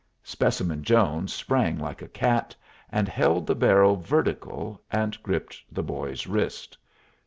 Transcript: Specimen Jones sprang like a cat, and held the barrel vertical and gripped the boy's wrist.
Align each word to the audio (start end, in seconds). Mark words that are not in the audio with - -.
Specimen 0.23 0.81
Jones 0.83 1.31
sprang 1.31 1.77
like 1.77 2.01
a 2.01 2.07
cat, 2.07 2.55
and 2.91 3.07
held 3.07 3.45
the 3.45 3.53
barrel 3.53 3.97
vertical 3.97 4.81
and 4.89 5.15
gripped 5.21 5.61
the 5.71 5.83
boy's 5.83 6.25
wrist. 6.25 6.75